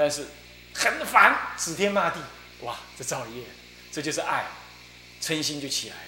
[0.00, 0.28] 但是
[0.72, 2.18] 很烦，指天骂地，
[2.62, 3.44] 哇，这造业，
[3.92, 4.46] 这就是爱，
[5.20, 6.02] 嗔心就起来了，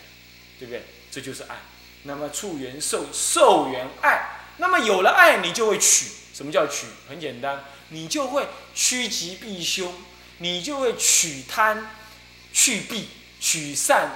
[0.58, 0.82] 对不对？
[1.10, 1.56] 这就是爱。
[2.04, 6.06] 那么处缘受，受缘爱，那么有了爱，你就会取。
[6.32, 6.86] 什么叫取？
[7.06, 9.92] 很简单，你就会趋吉避凶，
[10.38, 11.90] 你就会取贪，
[12.50, 13.08] 去弊，
[13.40, 14.08] 取善，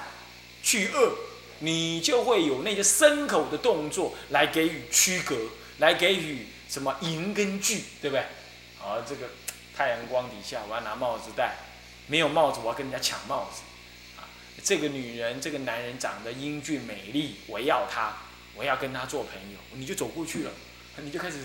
[0.63, 1.19] 去恶，
[1.59, 5.37] 你就会有那些牲口的动作来给予区隔，
[5.81, 8.25] 来给予什么迎跟拒，对不对？
[8.79, 9.29] 好，这个
[9.77, 11.57] 太阳光底下，我要拿帽子戴，
[12.07, 13.63] 没有帽子，我要跟人家抢帽子。
[14.21, 14.25] 啊，
[14.65, 18.17] 这个女人，这个男人长得英俊美丽，我要他，
[18.55, 20.51] 我要跟他做朋友，你就走过去了，
[20.97, 21.39] 你就开始。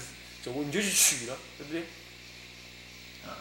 [0.44, 1.82] 走过你就去取了，对不对？
[3.24, 3.38] 啊，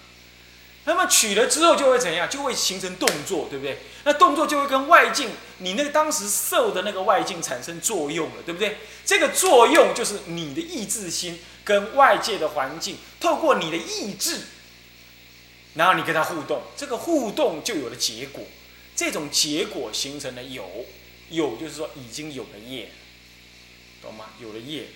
[0.85, 2.29] 那么取了之后就会怎样？
[2.29, 3.79] 就会形成动作，对不对？
[4.05, 8.77] 那动作就会跟外境，你那个当时受的那个外境产生作用了，对不对？
[9.07, 14.43] 这个作用就是你的意志心跟外界的环境，透过你的意志，
[15.75, 18.45] 然后你跟他互动，这个互动就有了结果，
[18.97, 20.87] 这种结果形成了有，
[21.31, 22.91] 有就是说已经有了业，
[24.03, 24.31] 懂吗？
[24.41, 24.89] 有了业。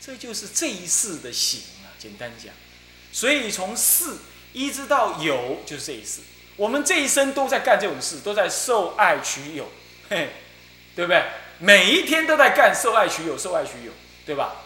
[0.00, 2.54] 这就是这一世的行啊，简单讲，
[3.10, 4.04] 所以从世
[4.52, 6.20] 一直到有，就是这一世。
[6.56, 9.68] 我们这一生都在干这种事，都在受爱取有，
[10.08, 10.30] 嘿，
[10.94, 11.24] 对不对？
[11.58, 13.92] 每一天都在干受爱取有，受爱取有，
[14.24, 14.62] 对吧？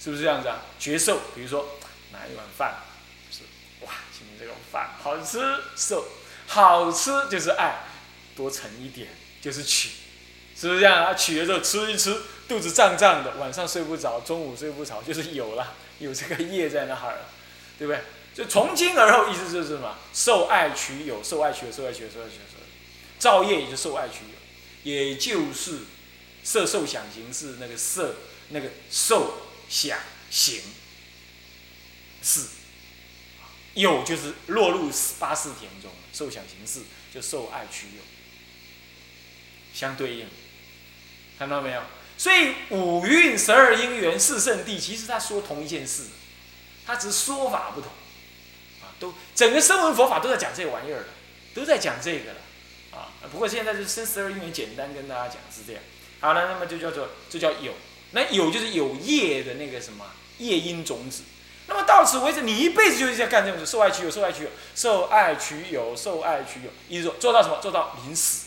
[0.00, 0.62] 是不是这样子啊？
[0.78, 1.78] 绝受，比如说
[2.12, 2.74] 拿一碗饭，
[4.74, 5.38] 饭好吃，
[5.76, 6.04] 受
[6.48, 7.84] 好吃就是爱，
[8.34, 9.08] 多盛一点
[9.40, 9.90] 就是取，
[10.58, 11.14] 是不是这样啊？
[11.14, 12.20] 取了之后吃一吃。
[12.46, 17.28] 肚子胀胀的，晚上睡不着，中午睡不着，就是有了，有这个业在那儿了，
[17.78, 18.02] 对不对？
[18.34, 19.96] 就从今而后，意思就是什么？
[20.12, 22.60] 受爱取有，受爱取有，受爱取有，受爱取有，
[23.18, 25.78] 造业也就受爱取有，也就是
[26.42, 28.16] 色受想行识那个色，
[28.50, 29.38] 那个受
[29.70, 29.98] 想
[30.30, 30.60] 行
[32.20, 32.40] 识，
[33.74, 36.80] 有就是落入八四田中，受想行识
[37.12, 38.02] 就受爱取有，
[39.74, 40.26] 相对应，
[41.38, 41.82] 看到没有？
[42.16, 46.04] 所以五蕴十二因缘四圣谛，其实他说同一件事，
[46.86, 47.90] 他只是说法不同，
[48.82, 51.06] 啊，都整个声闻佛法都在讲这玩意儿了，
[51.52, 52.40] 都在讲这个了，
[52.92, 55.82] 啊，不过现在就生十二因缘简单跟大家讲是这样。
[56.20, 57.74] 好了，那么就叫做这叫有，
[58.12, 60.06] 那有就是有业的那个什么
[60.38, 61.24] 业因种子。
[61.66, 67.58] 那么到此为止，你一辈子就是在干这种事，受爱取有，受爱取有，受爱取有，受爱取有，一直做做到什么？
[67.62, 68.46] 做到临死，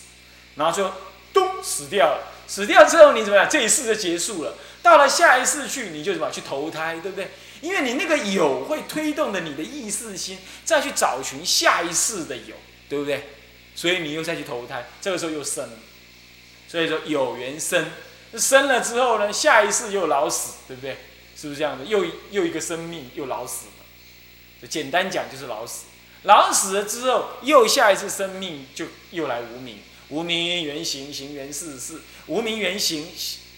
[0.55, 0.91] 然后就
[1.33, 2.33] 咚死掉了。
[2.47, 3.47] 死掉之后，你怎么样？
[3.49, 4.53] 这一世就结束了。
[4.81, 6.31] 到了下一世去，你就什么？
[6.31, 7.31] 去投胎，对不对？
[7.59, 12.55] 因为你那个有会推动的你的意识心，再去找寻下一世的有，
[12.87, 13.29] 对不对？
[13.75, 15.73] 所以你又再去投胎，这个时候又生了。
[16.69, 17.85] 所以说有缘生，
[18.37, 20.97] 生了之后呢，下一世又老死，对不对？
[21.39, 21.85] 是不是这样的？
[21.85, 24.67] 又又一个生命又老死了。
[24.67, 25.85] 简单讲就是老死。
[26.23, 29.77] 老死了之后，又下一次生命就又来无名。
[30.09, 33.07] 无名原形，形原事，事无名原形，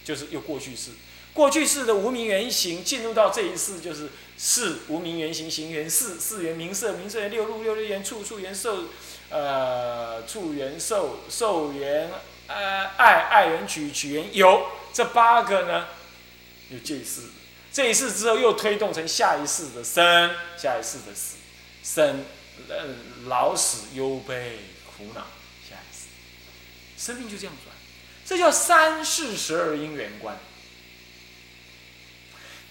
[0.03, 0.91] 就是又过去式。
[1.33, 8.85] 过去式的无名原形进入到这一世，就是事无名原形，形原事，事原名色，名色原六路，六六原处，处原受，
[9.29, 12.09] 呃，处原受，受原
[12.47, 14.63] 呃爱，爱原取，取原有。
[14.91, 15.85] 这八个呢，
[16.69, 17.21] 有这一世，
[17.71, 21.37] 这一世之后又推动成下一世的生，下一世的死，
[21.83, 22.25] 生，
[22.67, 22.95] 呃，
[23.27, 25.21] 老死忧悲苦恼。
[25.69, 26.07] 下一世
[26.97, 27.75] 生命就这样转，
[28.25, 30.37] 这叫三世十二因缘观。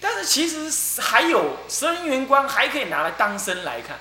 [0.01, 3.99] 但是其实还有十二因缘观，还可以拿来当生来看。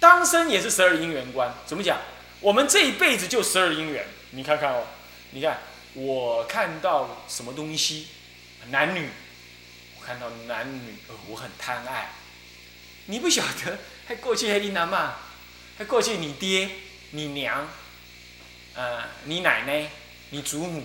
[0.00, 1.98] 当生也是十二因缘观，怎么讲？
[2.40, 4.06] 我们这一辈子就十二因缘。
[4.30, 4.86] 你看看哦，
[5.30, 5.60] 你看
[5.94, 8.08] 我看到什么东西，
[8.70, 9.08] 男女，
[10.06, 10.94] 看到男女，
[11.28, 12.10] 我很贪爱。
[13.06, 15.14] 你不晓得， 还过去还你男嘛，
[15.78, 16.70] 还过去你爹、
[17.10, 17.68] 你娘。
[18.76, 19.88] 呃，你奶奶，
[20.30, 20.82] 你祖母，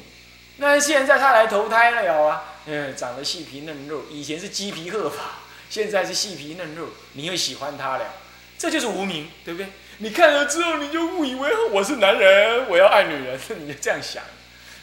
[0.58, 2.44] 那现在他来投胎了有啊？
[2.68, 5.40] 嗯，长得细皮嫩肉，以前是鸡皮鹤发，
[5.72, 8.14] 现在是细皮嫩肉，你又喜欢他了，
[8.60, 9.70] 这就是无名，对不对？
[9.98, 14.24] 你看了之后，你就误以为我是男人，我要爱女人， 你就这样想，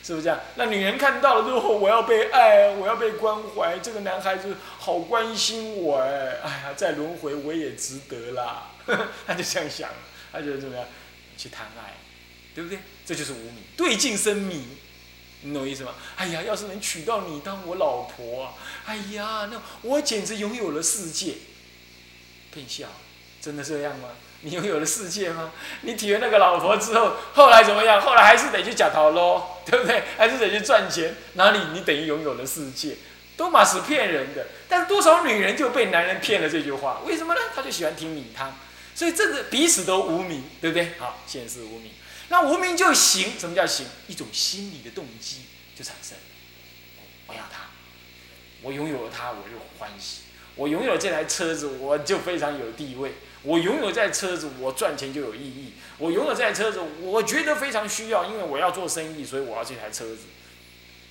[0.06, 0.38] 是不是这样？
[0.55, 8.70] 那女人看到了之后，我要被爱，我要被关怀，这个男孩子好关心我哎，哎呀，再轮回我也值得啦，
[9.26, 9.91] 他就这样想，
[10.31, 10.87] 他觉得怎么样？
[11.37, 11.94] 去谈爱。
[12.55, 12.79] 对不对？
[13.05, 14.64] 这就是无名，对镜生迷，
[15.43, 15.94] 你懂意思吗？
[16.17, 18.55] 哎呀，要是能娶到你当我老婆，
[18.87, 21.35] 哎呀，那我简直拥有了世界。
[22.50, 22.87] 骗笑，
[23.43, 24.08] 真的这样吗？
[24.43, 25.50] 你拥有了世界吗？
[25.81, 28.00] 你体验那个老婆之后，后来怎么样？
[28.00, 30.03] 后来还是得去假逃喽，对不对？
[30.17, 32.97] 还是得去赚钱，哪里你等于拥有了世界？
[33.37, 34.47] 都嘛是骗人的。
[34.69, 37.00] 但多少女人就被男人骗了这句话？
[37.05, 37.41] 为什么呢？
[37.55, 38.56] 他就喜欢听米汤，
[38.94, 40.93] 所以这个彼此都无名，对不对？
[40.99, 41.91] 好，现世无名。
[42.29, 43.87] 那无名就行，什么叫行？
[44.06, 45.43] 一种心理的动机
[45.77, 46.25] 就产生了。
[47.27, 47.71] 我要他，
[48.62, 50.23] 我拥有了他，我就欢喜。
[50.55, 53.12] 我拥有了这台车子，我就非常有地位。
[53.46, 55.72] 我拥有这台车子，我赚钱就有意义。
[55.98, 60.22] 我拥有这台车子，我觉得非常需要，因为我要做生意，所以我要这台车子。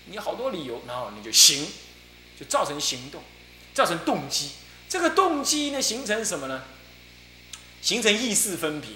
[0.08, 1.66] 你好多理由，然后你就行，
[2.38, 3.24] 就造成行动，
[3.74, 4.50] 造成动机。
[4.90, 6.64] 这个动机呢，形成什么呢？
[7.82, 8.90] 形成意识分别，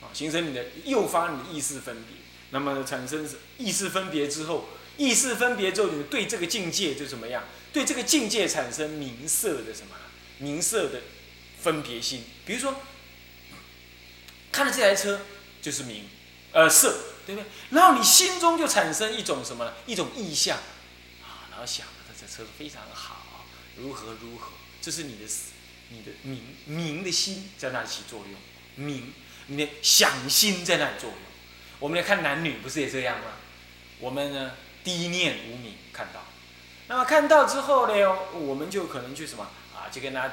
[0.00, 2.16] 啊，形成你的诱发你的意识分别。
[2.50, 3.28] 那么产生
[3.58, 7.42] 意识分别之后，意识分别之后，你对这个境界就怎么样？
[7.72, 9.96] 对这个境界产生明色的什么？
[10.38, 11.00] 明色的。
[11.62, 12.80] 分别心，比如说，
[14.50, 15.20] 看了这台车
[15.60, 16.08] 就是名，
[16.52, 17.48] 呃色，对不对？
[17.70, 19.74] 然后你心中就产生一种什么呢？
[19.86, 20.56] 一种意象，
[21.22, 23.44] 啊，然后想着这车非常好，
[23.76, 25.24] 如何如何，这是你的
[25.90, 29.12] 你的名名的心在那里起作用，名，
[29.46, 31.18] 你的想心在那里作用。
[31.78, 33.32] 我们来看男女，不是也这样吗？
[33.98, 34.52] 我们呢，
[34.82, 36.24] 第一念无名看到，
[36.88, 37.92] 那么看到之后呢，
[38.32, 40.32] 我们就可能去什么啊，就跟他。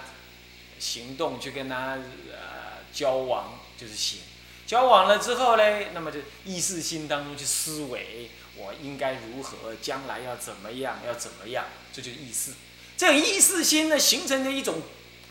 [0.79, 1.97] 行动去跟他
[2.31, 4.19] 呃交往就是行，
[4.65, 5.63] 交往了之后呢，
[5.93, 12.51] 那么就意识心当中去思维，我应该如何，将来要怎么样，要怎么样，这就是意识。
[12.97, 14.81] 这种意识心呢，形成的一种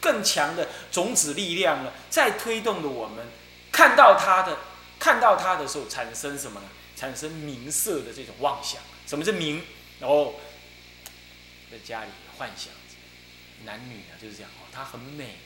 [0.00, 3.26] 更强的种子力量呢，在推动着我们
[3.72, 4.58] 看到他的，
[4.98, 6.66] 看到他的时候产生什么呢？
[6.96, 8.80] 产生明色的这种妄想。
[9.06, 9.62] 什么是明？
[10.00, 10.40] 然后
[11.70, 12.72] 在家里幻想。
[13.64, 15.36] 男女啊就是这样哦，她很美，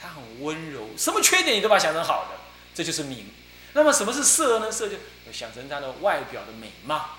[0.00, 2.38] 她很温柔，什么缺点你都把它想成好的，
[2.74, 3.26] 这就是名。
[3.72, 4.70] 那么什么是色呢？
[4.70, 4.96] 色就
[5.32, 7.18] 想成她的外表的美貌，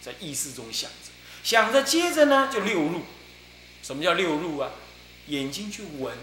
[0.00, 1.10] 在意识中想着，
[1.44, 3.02] 想着接着呢就六入。
[3.82, 4.70] 什么叫六入啊？
[5.26, 6.16] 眼睛去闻，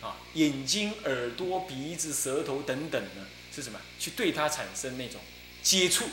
[0.00, 3.80] 啊，眼睛、耳朵、鼻子、舌头等等呢，是什么？
[3.98, 5.20] 去对它产生那种
[5.62, 6.04] 接触，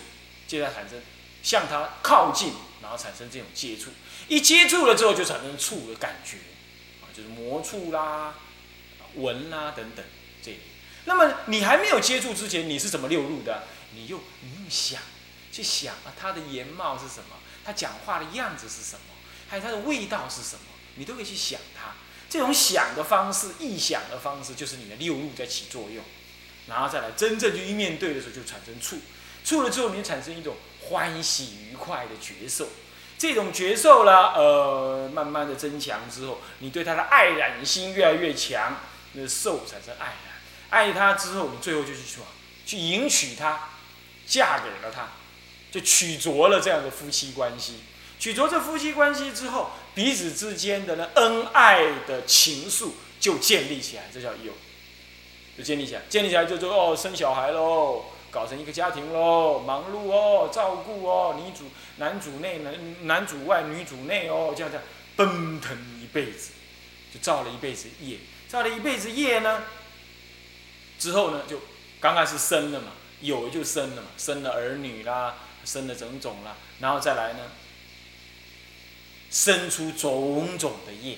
[0.48, 1.02] 接着产生
[1.44, 3.92] 向它靠近，然后产生这种接触。
[4.28, 6.38] 一接触了之后，就产生触的感觉。
[7.21, 8.36] 魔触啦、
[9.16, 10.06] 闻啦等等
[10.42, 10.57] 这，
[11.06, 13.63] 那么你还没有接触之前，你是怎么流入的？
[13.95, 15.01] 你又你用想
[15.51, 17.36] 去想啊，他的颜貌是什么？
[17.66, 19.16] 他讲话的样子是什么？
[19.50, 20.66] 还有他的味道是什么？
[20.95, 21.94] 你都可以去想他。
[22.30, 26.04] 这种想的方式、臆想的方式，就是你的六入在起作用。
[26.68, 29.00] 然后再来真正去面对的时候，就产生触，
[29.44, 32.69] 触了之后，你就产生一种欢喜愉快的觉受。
[33.19, 38.77] 这种觉受呢，呃，慢慢的增强之后，你对他的爱染心越来越强，
[39.13, 40.16] 那受产生爱染，
[40.69, 42.25] 爱他之后，你最后就去什么？
[42.66, 43.71] 去迎娶她，
[44.25, 45.10] 嫁给了他，
[45.69, 47.81] 就取着了这样的夫妻关系。
[48.19, 54.54] 取着这夫妻关系之后，彼此之间的呢恩爱的情愫就建立起来，这叫有，
[55.57, 58.06] 就建立起来，建立起来就说哦，生小孩喽。
[58.31, 61.66] 搞成一个家庭喽，忙碌哦，照顾哦，女主
[61.98, 64.84] 男主内男男主外女主内哦，这样这样
[65.16, 66.52] 奔腾一辈子，
[67.14, 68.18] 就造了一辈子业，
[68.48, 69.64] 造了一辈子业呢，
[70.98, 71.62] 之后呢就
[72.00, 75.36] 刚开始生了嘛，有就生了嘛，生了儿女啦，
[75.66, 77.40] 生了种种啦，然后再来呢，
[79.30, 81.18] 生出种种的业，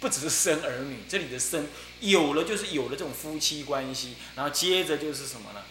[0.00, 1.66] 不只是生儿女，这里的生
[2.00, 5.62] 有了就是有了这种夫妻关系，然后接着就是什么呢？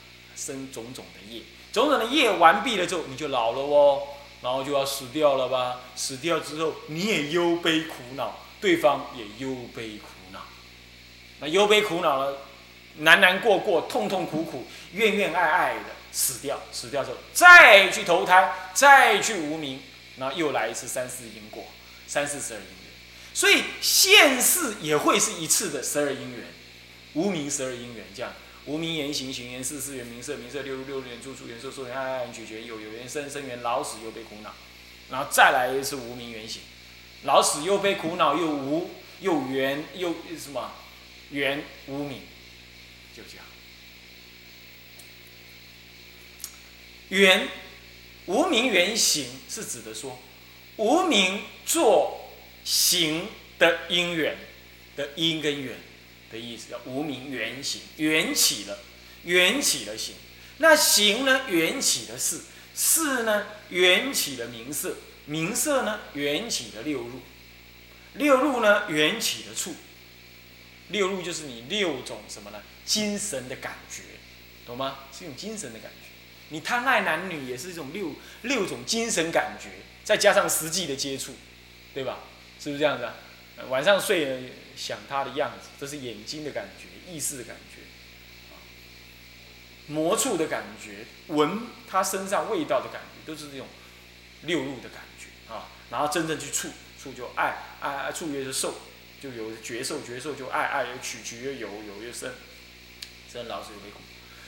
[0.41, 4.01] 生种种的业，种种的业完毕了之后，你就老了哦，
[4.41, 5.81] 然后就要死掉了吧？
[5.95, 10.39] 死掉之后，你也忧悲苦恼，对方也忧悲苦恼。
[11.39, 12.39] 那忧悲苦恼了，
[12.97, 19.79] 难难过过，痛痛苦苦，怨怨爱爱的死掉，死掉之后再去投胎，再去无名，
[20.17, 21.65] 然后又来一次三世因果，
[22.07, 22.91] 三世十二因缘。
[23.33, 26.47] 所以现世也会是一次的十二因缘，
[27.13, 28.33] 无名十二因缘这样。
[28.65, 34.53] 无名言行，行言事，事缘名色，名色六六六缘住，住缘受，受缘爱，爱缘取决，有有缘生，生缘老死又悲苦恼，
[35.09, 36.61] 然后再来一次无名缘行，
[37.23, 40.71] 老死又悲苦恼，又无又缘又什么
[41.31, 42.21] 缘无名，
[43.15, 43.45] 就这样。
[47.09, 47.47] 缘
[48.27, 50.17] 无名缘行是指的说
[50.77, 52.31] 无名做
[52.63, 53.27] 行
[53.59, 54.37] 的因缘
[54.95, 55.75] 的因跟缘。
[56.31, 58.79] 的意思叫无名缘行，缘起了，
[59.23, 60.15] 缘起了行，
[60.57, 61.41] 那行呢？
[61.49, 62.41] 缘起了事，
[62.75, 63.45] 事呢？
[63.69, 65.99] 缘起了名色，名色呢？
[66.13, 67.19] 缘起了六入，
[68.13, 68.89] 六入呢？
[68.89, 69.75] 缘起的处，
[70.89, 72.61] 六入就是你六种什么呢？
[72.85, 74.01] 精神的感觉，
[74.65, 74.99] 懂吗？
[75.17, 76.07] 是一种精神的感觉。
[76.49, 79.69] 你贪爱男女也是一种六六种精神感觉，
[80.03, 81.33] 再加上实际的接触，
[81.93, 82.19] 对吧？
[82.59, 83.15] 是不是这样子啊？
[83.69, 84.41] 晚上睡了，
[84.81, 87.81] 想他的样子，这是眼睛的感觉，意识的感觉，
[88.49, 88.57] 啊
[89.85, 93.67] 魔触的感觉，闻他身上味道的感觉，都是这种
[94.41, 95.67] 六入的感觉啊。
[95.91, 96.69] 然后真正去触，
[96.99, 98.73] 触就爱，爱爱触越是受，
[99.21, 102.33] 就有觉受，觉受就爱，爱有取，取越有，有越生，
[103.31, 103.99] 生老死有悲苦，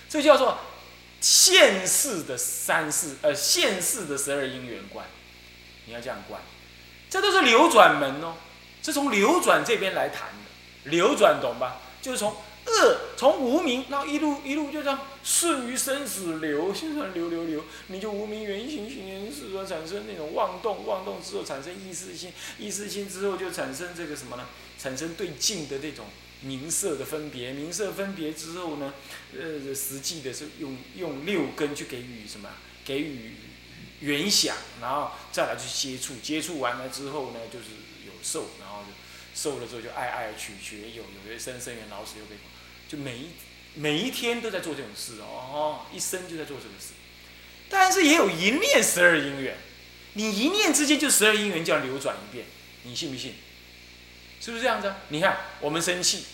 [0.09, 0.57] 这叫做
[1.21, 5.05] 现世的三世，呃，现世的十二因缘观，
[5.85, 6.41] 你要这样观，
[7.11, 8.35] 这都是流转门哦。
[8.83, 11.81] 是从流转这边来谈的，流转懂吧？
[12.01, 12.35] 就是从
[12.65, 24.45] 恶，从无名，然后一路一路就这样顺于生死流，现在流流流，你就无名原形形缘事所产生那种妄动，妄动之后产生意识心，意识心之后就产生这个什么呢？
[24.77, 26.05] 产生对境的这种
[26.41, 28.93] 名色的分别，名色分别之后呢，
[29.33, 32.49] 呃，实际的是用用六根去给予什么？
[32.83, 33.31] 给予
[34.01, 37.65] 原想，然后再来去接触，接触完了之后呢，就是。
[38.23, 38.89] 受，然后就
[39.35, 42.35] 受了之后就爱爱取决有有些生生缘老死又被，
[42.87, 43.29] 就每一
[43.75, 46.93] 每一天都在做这种事哦，一生就在做这个事。
[47.69, 49.57] 但是也有一念十二因缘，
[50.13, 52.45] 你一念之间就十二因缘就要流转一遍，
[52.83, 53.35] 你信不信？
[54.39, 54.93] 是不是这样子？
[55.09, 56.25] 你看我们生气，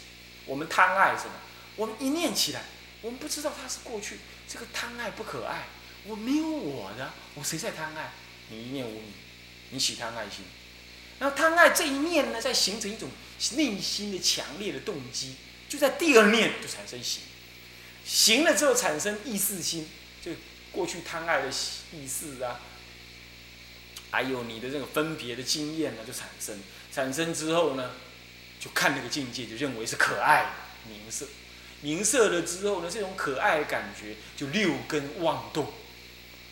[0.46, 1.31] 我们贪爱什么？
[1.75, 2.63] 我们一念起来，
[3.01, 4.17] 我们不知道它是过去，
[4.48, 5.67] 这个贪爱不可爱，
[6.05, 8.12] 我没有我的，我谁在贪爱？
[8.50, 9.13] 你一念无名，
[9.69, 10.43] 你起贪爱心。
[11.20, 13.10] 那贪爱这一念呢，在形成一种
[13.56, 15.36] 内心的强烈的动机，
[15.68, 17.22] 就在第二念就产生行，
[18.06, 19.90] 行了之后产生意识心，
[20.24, 20.32] 就
[20.72, 21.50] 过去贪爱的
[21.92, 22.62] 意识啊，
[24.12, 26.58] 还有你的这个分别的经验呢，就产生，
[26.92, 27.92] 产生之后呢，
[28.60, 31.28] 就看那个境界，就认为是可爱的名色，
[31.82, 35.74] 名色了之后呢，这种可爱的感觉就六根妄动，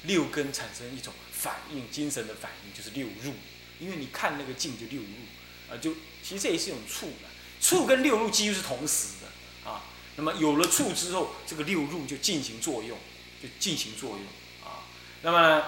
[0.03, 3.33] 六根产生一种反应，精神的反应就是六入。
[3.79, 5.93] 因为你看那个境就六入，啊，就
[6.23, 7.29] 其实这也是一种触的，
[7.61, 9.83] 触跟六入几乎是同时的啊。
[10.15, 12.97] 那么有了触之后，这个六入就进行作用，
[13.41, 14.21] 就进行作用
[14.63, 14.85] 啊。
[15.21, 15.63] 那么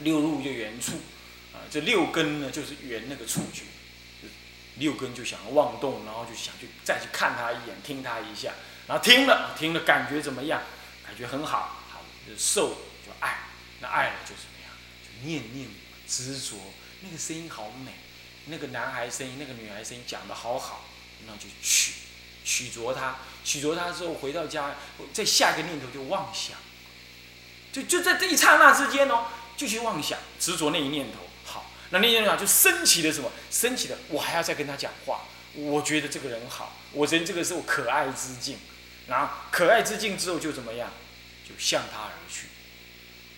[0.00, 0.92] 六入就缘触，
[1.52, 3.64] 啊，这六根呢就是缘那个触觉，
[4.78, 8.54] 六根就想要妄动，然后就想去再去看他一眼，听他一下，
[8.86, 10.62] 然后听了听了感觉怎么样？
[11.04, 12.68] 感觉很好，好就受
[13.04, 13.40] 就爱，
[13.80, 14.72] 那爱了就怎么样？
[15.02, 15.68] 就念念。
[16.10, 16.56] 执着，
[17.02, 17.92] 那个声音好美，
[18.46, 20.84] 那个男孩声音，那个女孩声音讲的好好，
[21.24, 21.92] 那就取，
[22.44, 24.74] 取着它，取着它之后回到家，
[25.12, 26.56] 再下一个念头就妄想，
[27.72, 29.26] 就就在这一刹那之间哦，
[29.56, 33.30] 就去妄想，执着那一念头，好，那那念头就升起了什么？
[33.48, 38.58] 升起了，我还要再跟他讲话，我觉得这个人好，我觉得这个是我可爱之境，
[39.06, 40.90] 然后可爱之境之后就怎么样？
[41.48, 42.46] 就向他而去，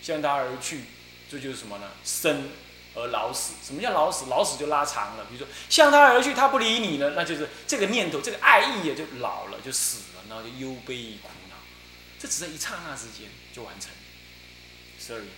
[0.03, 0.85] 向他而去。
[1.33, 1.89] 这就是什么呢？
[2.05, 2.51] 生
[2.95, 3.55] 而老死。
[3.65, 4.27] 什么叫老死？
[4.29, 5.25] 老死就拉长了。
[5.31, 11.57] 比如说向他而去，他不理你了，那就是这个念头，这个爱意也就老了，就死了，然后就忧悲苦恼。
[12.21, 13.91] 这只在一刹那之间就完成
[15.01, 15.33] 十二因缘。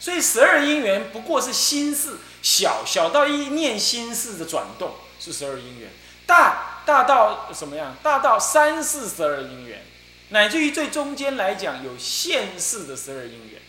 [0.00, 5.88] 所以十二因缘不过是心事小，小到一念心事的转动是十二因缘，
[6.26, 7.96] 大大到什么样？
[8.02, 9.84] 大到三世十二因缘，
[10.30, 13.62] 乃至于最中间来讲有现世的十二因缘。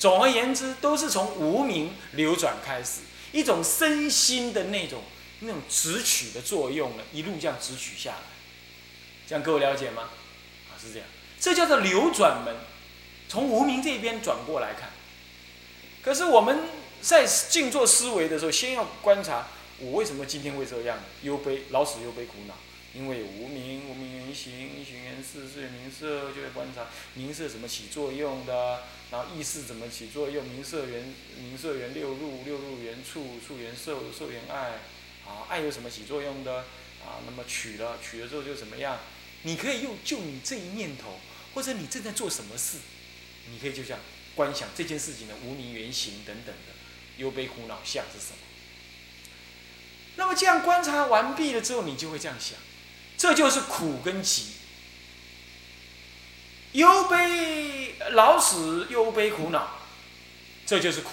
[0.00, 3.00] 总而言之，都是从无名流转开始，
[3.32, 5.02] 一种身心的那种
[5.40, 8.22] 那种直取的作用呢，一路这样直取下来，
[9.28, 10.08] 这样各位了解吗？
[10.70, 11.06] 啊，是这样，
[11.38, 12.56] 这叫做流转门，
[13.28, 14.90] 从无名这边转过来看。
[16.02, 16.60] 可是我们
[17.02, 19.48] 在静坐思维的时候，先要观察
[19.80, 22.54] 我为什么今天会这样，忧悲、老死、忧悲、苦恼。
[22.92, 34.80] 因为无名，无名原形，形原事，事缘名色，就会观察名色怎么起作用的，然后意识怎么起作用，名色缘，名色缘六入，六入缘处，处缘受，受缘爱，
[35.24, 36.64] 啊，爱有什么起作用的？
[37.02, 38.98] 啊，那么取了，取了之后就怎么样？
[39.44, 41.18] 你可以用就你这一念头，
[41.54, 42.76] 或者你正在做什么事，
[43.50, 43.98] 你可以就像
[44.34, 46.74] 观想这件事情的无名原形等等的
[47.16, 48.38] 忧悲苦恼相是什么？
[50.16, 52.58] 那么这样观察完毕了之后，你就会这样想。
[53.20, 54.46] 这就是苦跟集，
[56.72, 59.78] 忧悲老死，忧悲苦恼，
[60.64, 61.10] 这就是苦。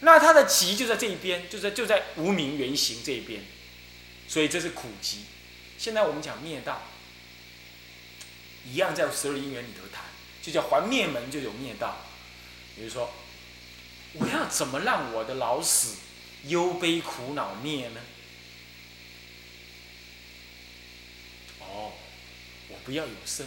[0.00, 3.42] 那它的集就在这一边，就在就在无名原形这一边，
[4.28, 5.24] 所以这是苦集。
[5.78, 6.82] 现在我们讲灭道，
[8.66, 10.04] 一样在十二因缘里头谈，
[10.42, 12.00] 就叫还灭门就有灭道。
[12.76, 13.10] 比如说，
[14.12, 15.96] 我要怎么让我的老死、
[16.48, 18.00] 忧悲苦恼灭呢？
[21.74, 21.92] 哦，
[22.68, 23.46] 我不要有生。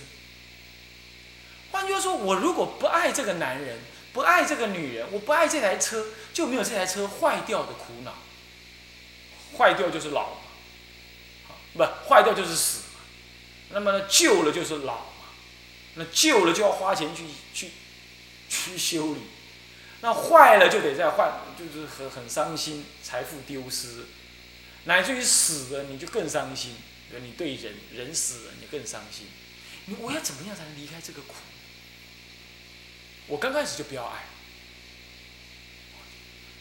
[1.72, 3.80] 换句话说，我如果不爱这个男人，
[4.14, 8.14] 不爱这个女人，我不爱这台车，就没有这台车坏掉的苦恼。
[9.58, 10.42] 坏掉就是老嘛，
[11.74, 13.00] 不坏掉就是死嘛。
[13.72, 15.32] 那么呢，旧了就是老嘛，
[15.96, 17.72] 那旧了就要花钱去去
[18.50, 19.22] 去修理，
[20.02, 24.06] 那坏了就得再换，就是很很伤心，财富丢失，
[24.84, 26.76] 乃至于死了你就更伤心，
[27.20, 29.28] 你对人人死了你更伤心，
[29.86, 31.36] 你我要怎么样才能离开这个苦？
[33.28, 34.26] 我刚开始就不要爱，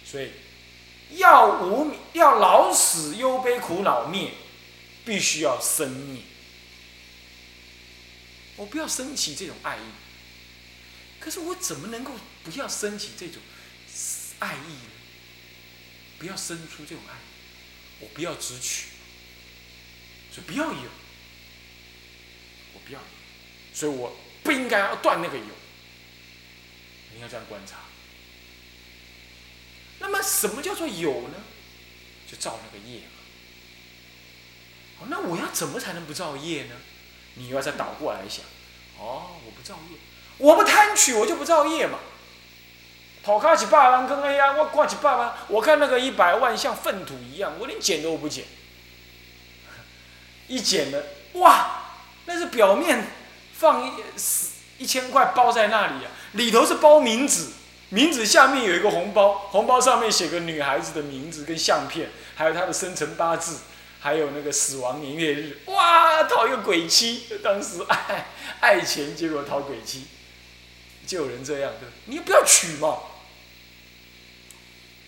[0.05, 0.31] 所以
[1.11, 4.33] 要无要老死忧悲苦恼灭，
[5.05, 6.23] 必须要生灭。
[8.57, 9.81] 我不要升起这种爱意，
[11.21, 12.13] 可是我怎么能够
[12.43, 13.43] 不要升起这种
[14.39, 14.91] 爱意呢？
[16.19, 17.15] 不要生出这种爱，
[18.01, 18.87] 我不要直取，
[20.37, 20.91] 所以不要有，
[22.75, 23.07] 我不要有，
[23.73, 25.45] 所以我不应该要断那个有。
[27.15, 27.77] 你要这样观察。
[29.99, 31.43] 那么什么叫做有呢？
[32.31, 33.17] 就造那个业嘛。
[34.99, 36.75] 好，那我要怎么才能不造业呢？
[37.37, 38.45] 你要再倒过来想，
[38.99, 39.97] 哦，我不造业，
[40.37, 41.99] 我不贪取，我就不造业嘛。
[43.23, 48.45] 跑开几百万跟 A 呀，我挂几百万，我看那个一百万像粪土一样，我连捡都不捡。
[50.49, 51.83] 一捡了，哇，
[52.27, 53.07] 那是表面
[53.55, 53.93] 放一
[54.79, 57.49] 一千块包在那里啊，里头是包冥纸，
[57.93, 63.59] 冥纸下面有一个红包，红包上面写个女孩子的名字跟相片，还有她的生辰八字。
[63.99, 67.25] 还有那个死亡年月日，哇，讨一个鬼妻！
[67.43, 68.27] 当时爱
[68.61, 70.07] 爱钱，结果讨鬼妻，
[71.05, 72.99] 就有人这样的，你不要娶嘛。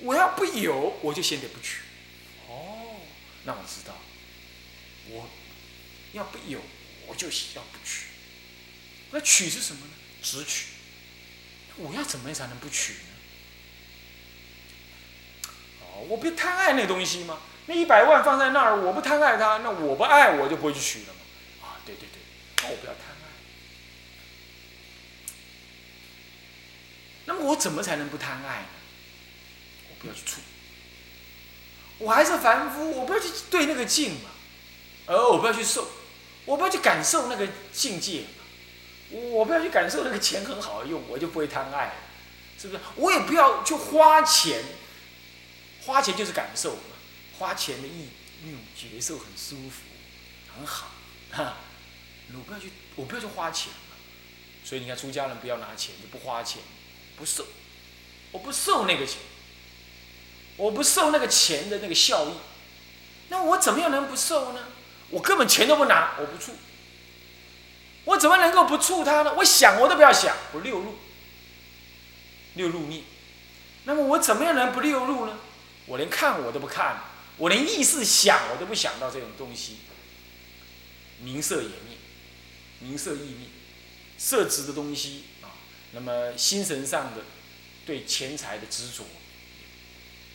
[0.00, 1.82] 我要不有，我就先得不娶。
[2.48, 2.98] 哦，
[3.44, 3.94] 那我知道，
[5.10, 5.28] 我
[6.12, 6.60] 要不有，
[7.06, 8.06] 我就要不取。
[9.10, 9.92] 那取是什么呢？
[10.22, 10.66] 只取。
[11.76, 12.98] 我要怎么样才能不取呢？
[15.80, 17.38] 哦，我不贪爱那东西吗？
[17.66, 21.20] 那一百万放在那儿，我不贪爱它，那我不爱我就不会去取了嘛。
[21.68, 22.20] 啊，对对对，
[22.62, 23.28] 那我不要贪爱。
[27.26, 28.68] 那么我怎么才能不贪爱呢？
[29.90, 30.40] 我不要去触。
[31.98, 34.30] 我还是凡夫，我不要去对那个境嘛，
[35.08, 35.88] 而我不要去受，
[36.44, 38.24] 我不要去感受那个境界。
[39.10, 41.94] 我不要去感受那个钱很好用，我就不会贪爱，
[42.60, 42.82] 是不是？
[42.96, 44.62] 我也不要去花钱，
[45.86, 46.80] 花钱就是感受嘛。
[47.38, 48.08] 花钱的意
[48.44, 49.80] 那种觉受很舒服，
[50.54, 50.88] 很好，
[51.30, 51.56] 哈！
[52.34, 53.96] 我不要去，我不要去花钱嘛。
[54.62, 56.60] 所以你看，出家人不要拿钱，就不花钱，
[57.16, 57.46] 不受，
[58.30, 59.16] 我不受那个钱，
[60.58, 62.32] 我不受那个钱的那个效益。
[63.30, 64.66] 那我怎么样能不受呢？
[65.10, 66.54] 我根本钱都不拿，我不触。
[68.04, 69.34] 我怎么能够不触他呢？
[69.36, 70.94] 我想我都不要想，我六入，
[72.54, 73.02] 六入灭。
[73.84, 75.38] 那么我怎么样能不六入呢？
[75.86, 77.02] 我连看我都不看。
[77.38, 79.76] 我连意识想我都不想到这种东西，
[81.20, 81.96] 名色也灭，
[82.80, 83.46] 名色意灭，
[84.18, 85.54] 色执的东西啊，
[85.92, 87.22] 那么心神上的
[87.86, 89.04] 对钱财的执着，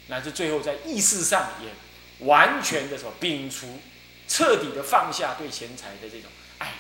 [0.07, 3.79] 乃至最后在意识上也完全的什么摒除，
[4.27, 6.73] 彻底的放下对钱财的这种爱呀，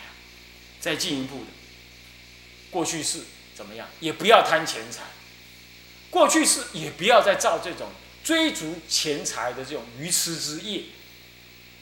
[0.79, 1.47] 再进一步的，
[2.71, 3.21] 过去式
[3.55, 5.03] 怎么样，也不要贪钱财，
[6.09, 7.89] 过去式也不要再造这种。
[8.23, 10.83] 追逐钱财的这种愚痴之业，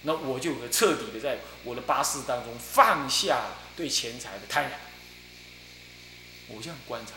[0.02, 4.72] 那我就彻底的在我的八识当中放下对钱财的贪婪。
[6.48, 7.12] 我这样观察，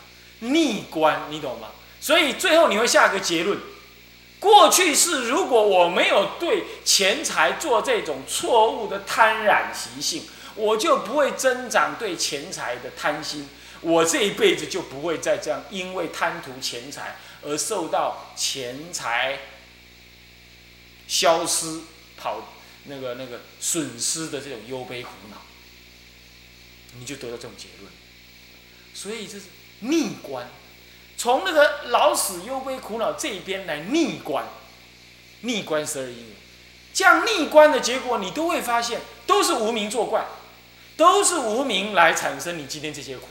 [0.45, 1.71] 逆观，你懂吗？
[1.99, 3.59] 所以最后你会下个结论：
[4.45, 13.49] 过去是如果我没有对钱财做这种错误的贪婪习性，我就不会增长对钱财的贪心，
[13.81, 17.17] 我这一辈子就不会再这样，因为贪图钱财。
[17.47, 19.37] 而受到钱财
[21.07, 21.81] 消失、
[22.17, 22.55] 跑
[22.85, 25.37] 那个那个损失的这种忧悲苦恼，
[26.97, 27.91] 你就得到这种结论。
[28.95, 29.45] 所以这是
[29.81, 30.49] 逆观，
[31.17, 34.45] 从那个老死忧悲苦恼这一边来逆观，
[35.41, 36.35] 逆观十二因缘，
[36.93, 40.25] 这样逆观的结果，你都会发现都是无名作怪，
[40.97, 43.27] 都是无名来产生你今天这些苦。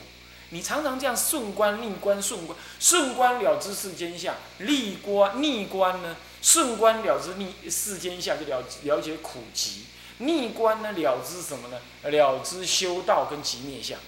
[0.50, 6.16] 你常常这样顺观逆观顺观顺观了知世间相，逆观逆观呢？
[6.40, 9.86] 顺观了知逆世间相，就了了解苦集；
[10.18, 12.10] 逆观呢，了知什么呢？
[12.10, 13.98] 了知修道跟极灭相，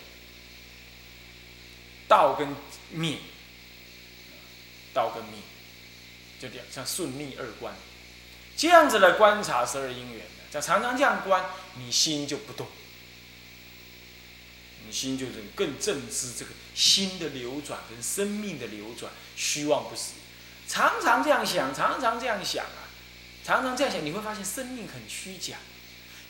[2.07, 2.55] 道跟
[2.91, 3.17] 灭，
[4.97, 5.35] 道跟命，
[6.41, 7.75] 就这样像顺逆二观，
[8.57, 11.45] 这样子来观察十二因缘的，常常这样观，
[11.77, 12.67] 你心就不动。
[14.87, 20.13] 你心就是更正知这个心的流转跟生命的流转，虚妄不实，
[20.69, 22.87] 常常这样想，常常这样想啊，
[23.45, 25.57] 常常这样想，你会发现生命很虚假。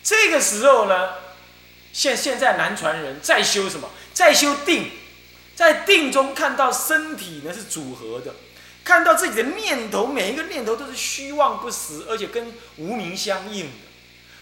[0.02, 1.16] 这个时候呢，
[1.92, 3.90] 现现在南传人在修什么？
[4.14, 4.90] 在修定，
[5.54, 8.34] 在定中看到身体呢是组合的，
[8.86, 13.72] 看到自己的念头，每一个念头都是虚妄不实，而且跟无名相应的，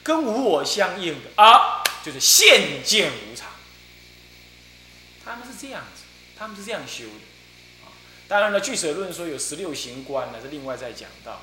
[0.03, 3.49] 跟无我相应的啊，就是现见无常。
[5.25, 6.03] 他们是这样子，
[6.39, 7.89] 他们是这样修的啊。
[8.29, 11.41] 当然了，据舍论说有十六行观呢，是另外再讲到。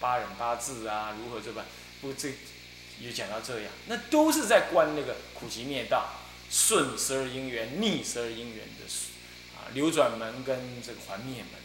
[0.00, 1.64] 八忍八字啊，如何这般？
[2.00, 2.28] 不，这
[2.98, 6.14] 也讲到这样，那都是在观那个苦集灭道，
[6.50, 8.84] 顺十二因缘，逆十二因缘的
[9.54, 11.61] 啊流转门跟这个还灭门，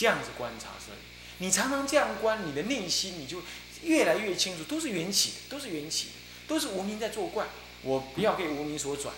[0.00, 0.98] 这样子观察这里，
[1.40, 3.42] 你常常这样观，你的内心你就
[3.82, 6.12] 越来越清楚，都是缘起的，都是缘起的，
[6.48, 7.48] 都是无名在作怪。
[7.82, 9.14] 我不要被无名所转，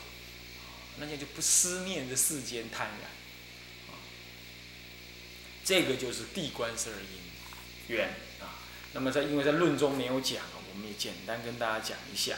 [0.98, 3.10] 那样就不思念这世间贪然。
[5.64, 8.08] 这个就是地观十二因缘
[8.40, 8.58] 啊。
[8.92, 10.42] 那么在因为在论中没有讲，
[10.72, 12.34] 我们也简单跟大家讲一下。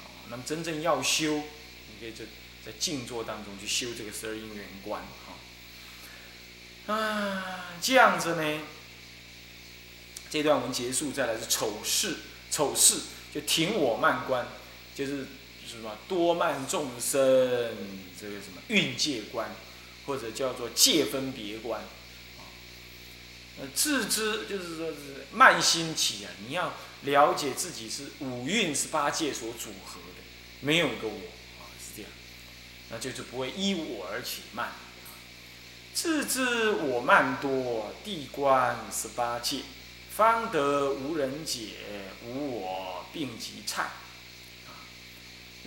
[0.00, 2.24] 啊，那么真正要修，你可以就
[2.66, 5.04] 在静坐当中去修这个十二因缘观。
[6.86, 8.60] 啊，这样子呢，
[10.28, 12.16] 这段文结束，再来是丑事，
[12.50, 13.00] 丑事
[13.32, 14.46] 就停我慢观，
[14.94, 15.26] 就是
[15.66, 17.18] 什么多慢众生
[18.20, 19.50] 这个什么运界观，
[20.06, 21.80] 或者叫做界分别观。
[23.58, 26.30] 呃，自知就是说是慢心起啊！
[26.46, 30.22] 你要了解自己是五蕴十八界所组合的，
[30.60, 31.14] 没有一个我
[31.60, 32.10] 啊，是这样，
[32.90, 34.72] 那就是不会依我而起慢。
[35.94, 39.60] 自知我慢多，地观十八界，
[40.10, 41.68] 方得无人解，
[42.26, 43.84] 无我病即忏。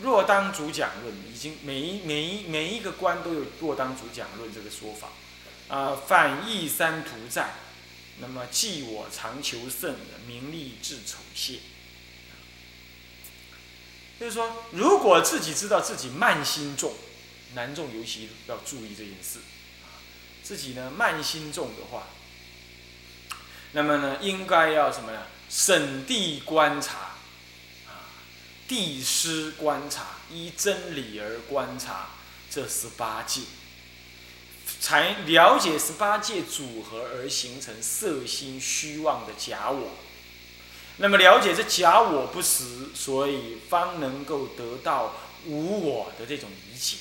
[0.01, 5.07] 若当主讲论，已经每一每一每一个关都有若当主讲论这个说法
[5.73, 7.53] 啊，反义三途在。
[8.19, 9.95] 那么，既我常求胜
[10.27, 11.59] 名利至丑谢，
[14.19, 16.93] 就是说，如果自己知道自己慢心重，
[17.53, 19.39] 男众尤其要注意这件事，
[20.47, 22.07] 自己呢慢心重的话，
[23.73, 25.23] 那么呢，应该要什么呢？
[25.49, 27.17] 审地观察，
[27.85, 28.07] 啊，
[28.65, 32.11] 地师观察，依真理而观察
[32.49, 33.41] 这十八界。
[34.79, 39.97] 才了解十八界组合而形成色心虚妄的假我，
[40.95, 45.13] 那么了解这假我不实，所以方能够得到
[45.45, 46.99] 无我的这种理解。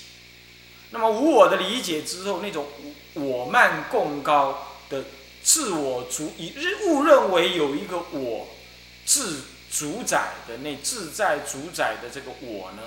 [0.97, 2.67] 那么无我的理解之后，那种
[3.13, 5.05] 我慢共高的
[5.43, 6.55] 自我主以
[6.87, 8.49] 误认为有一个我
[9.05, 12.85] 自主宰的那自在主宰的这个我呢，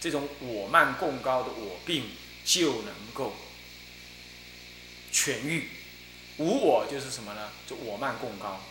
[0.00, 2.04] 这种我慢共高的我病
[2.42, 3.34] 就能够。
[5.12, 5.68] 痊愈，
[6.38, 7.50] 无我就是什么呢？
[7.68, 8.62] 就我慢共高。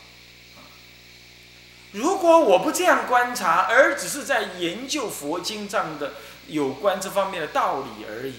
[1.91, 6.13] 如果我不这样观察，而只是在研究佛经上的
[6.47, 8.33] 有关这方面的道理而已，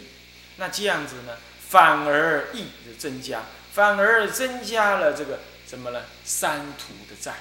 [0.62, 1.38] 那这样子呢，
[1.70, 6.05] 反而益的增加，反而增加了这个什么呢？
[6.25, 7.40] 三途的债。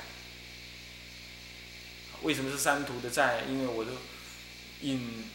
[2.23, 3.43] 为什么是三途的债？
[3.47, 3.91] 因为我都
[4.81, 5.29] 饮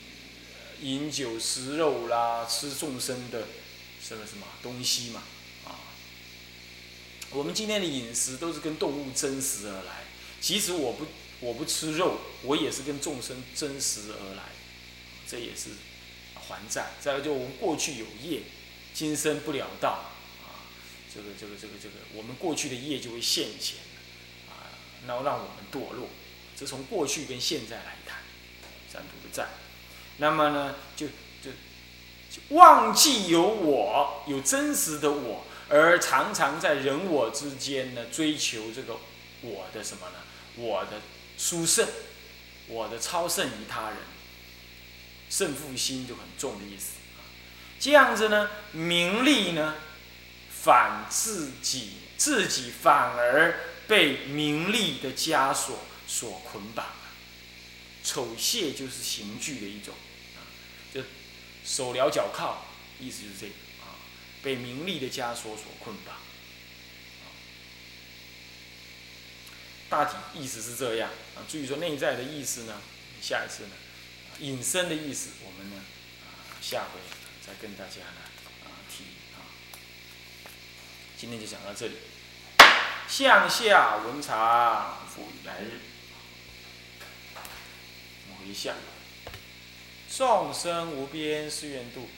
[0.81, 3.47] 饮酒食肉啦，吃众生的。
[4.03, 5.23] 什么什么东西嘛，
[5.65, 5.75] 啊，
[7.31, 10.05] 我们今天的饮食都是跟动物真实而来。
[10.41, 11.07] 即使我不
[11.41, 14.43] 我不吃肉，我也是跟众生真实而来，
[15.29, 15.71] 这也是
[16.49, 16.93] 还债。
[17.01, 18.43] 再有就我们过去有业，
[18.95, 20.11] 今生不了道，
[20.45, 20.67] 啊，
[21.15, 23.79] 这个这个这个这个，我们过去的业就会现前，
[24.49, 24.71] 啊，
[25.07, 26.09] 然后让我们堕落。
[26.57, 28.19] 这从过去跟现在来谈，
[28.93, 29.49] 三途的债。
[30.19, 31.07] 那么呢，就
[31.43, 31.51] 就。
[32.51, 38.99] 忘记有我，有真实的我，而常常在人我之间呢追求这个
[39.41, 40.19] 我的什么呢？
[40.57, 41.01] 我的
[41.39, 41.89] 殊胜，
[42.69, 43.97] 我的超胜于他人，
[45.29, 47.23] 胜负心就很重的意思啊。
[47.79, 49.75] 这样子呢，名利呢，
[50.51, 56.93] 反自己，自己反而被名利的枷锁所捆绑了。
[58.05, 59.95] 丑亵就是刑具的一种
[60.37, 60.41] 啊，
[60.95, 61.03] 就。
[61.65, 62.59] 手镣脚铐，
[63.01, 63.99] 意思就是这个啊，
[64.41, 66.15] 被名利的枷锁所捆绑。
[69.89, 71.43] 大体意思是这样啊。
[71.49, 72.81] 至于说内在的意思呢，
[73.21, 73.71] 下一次呢，
[74.41, 75.83] 隐身的意思，我们呢
[76.23, 77.01] 啊下回
[77.47, 78.21] 再跟大家呢
[78.65, 79.41] 啊提啊。
[81.17, 81.95] 今天就讲到这里。
[83.09, 85.81] 向下文长，复于来日。
[88.29, 88.75] 回下。
[90.15, 92.09] 众生无边誓愿度，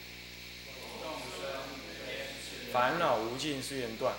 [2.73, 4.15] 烦恼无尽誓愿断，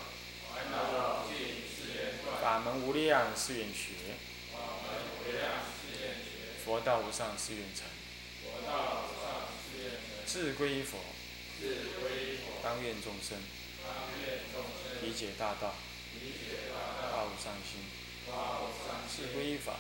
[2.41, 3.93] 法门无量誓愿学，
[6.69, 7.83] 佛道无上誓愿成。
[10.27, 10.99] 自归佛，
[12.61, 13.39] 当愿众生
[15.01, 15.73] 理解大道，
[17.11, 17.81] 大无上心。
[19.09, 19.77] 自归法，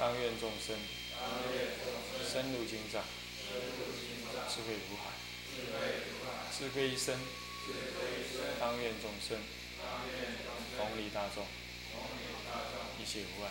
[0.00, 0.78] 当愿众生
[2.26, 3.04] 深入经藏，
[4.48, 5.12] 智慧如海。
[6.50, 7.18] 自归身，
[8.58, 9.36] 当愿众生
[10.78, 11.44] 同理大众，
[12.98, 13.50] 一切无碍。